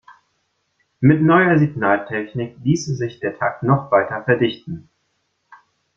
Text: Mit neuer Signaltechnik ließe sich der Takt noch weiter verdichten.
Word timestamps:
Mit 0.99 1.21
neuer 1.21 1.59
Signaltechnik 1.59 2.57
ließe 2.63 2.95
sich 2.95 3.19
der 3.19 3.37
Takt 3.37 3.61
noch 3.61 3.91
weiter 3.91 4.23
verdichten. 4.23 4.89